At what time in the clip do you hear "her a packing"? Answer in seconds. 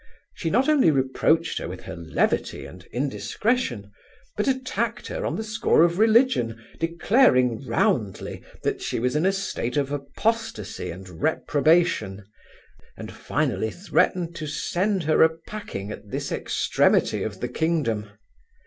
15.03-15.91